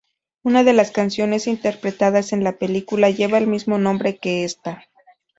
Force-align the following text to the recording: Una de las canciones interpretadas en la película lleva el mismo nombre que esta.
Una 0.41 0.63
de 0.63 0.73
las 0.73 0.89
canciones 0.89 1.45
interpretadas 1.45 2.33
en 2.33 2.43
la 2.43 2.53
película 2.57 3.11
lleva 3.11 3.37
el 3.37 3.45
mismo 3.45 3.77
nombre 3.77 4.17
que 4.17 4.43
esta. 4.43 4.85